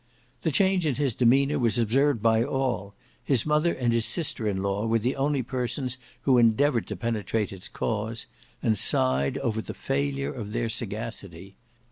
[0.41, 4.63] The change in his demeanour was observed by all; his mother and his sister in
[4.63, 8.25] law were the only persons who endeavoured to penetrate its cause,
[8.63, 11.55] and sighed over the failure of their sagacity.